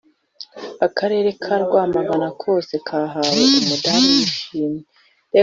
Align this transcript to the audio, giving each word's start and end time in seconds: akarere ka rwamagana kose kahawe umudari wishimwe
akarere 0.87 1.29
ka 1.43 1.55
rwamagana 1.63 2.29
kose 2.41 2.73
kahawe 2.87 3.43
umudari 3.61 4.05
wishimwe 4.15 4.81